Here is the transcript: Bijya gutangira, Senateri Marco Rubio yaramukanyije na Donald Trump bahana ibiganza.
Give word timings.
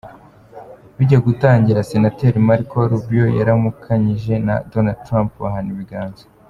Bijya 0.97 1.19
gutangira, 1.27 1.87
Senateri 1.91 2.37
Marco 2.47 2.77
Rubio 2.89 3.25
yaramukanyije 3.37 4.33
na 4.45 4.55
Donald 4.71 4.99
Trump 5.07 5.29
bahana 5.43 5.71
ibiganza. 5.75 6.23